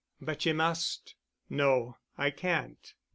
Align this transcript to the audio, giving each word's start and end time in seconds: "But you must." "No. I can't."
"But 0.19 0.47
you 0.47 0.55
must." 0.55 1.13
"No. 1.47 1.97
I 2.17 2.31
can't." 2.31 2.95